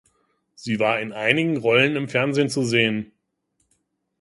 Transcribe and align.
Sie 0.55 0.79
war 0.79 0.99
in 0.99 1.13
einigen 1.13 1.57
Rollen 1.57 1.95
im 1.95 2.09
Fernsehen 2.09 2.49
zu 2.49 2.63
sehen. 2.63 3.11